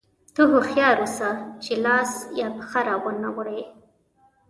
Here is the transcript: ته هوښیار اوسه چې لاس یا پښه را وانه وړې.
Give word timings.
ته 0.35 0.41
هوښیار 0.51 0.95
اوسه 1.03 1.29
چې 1.63 1.73
لاس 1.85 2.11
یا 2.39 2.47
پښه 2.57 2.81
را 2.87 2.95
وانه 3.03 3.29
وړې. 3.35 3.61